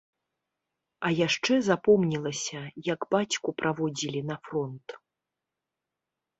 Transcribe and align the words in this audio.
А 1.09 1.11
яшчэ 1.27 1.53
запомнілася, 1.67 2.59
як 2.91 3.01
бацьку 3.13 3.49
праводзілі 3.63 4.25
на 4.33 4.41
фронт. 4.49 4.87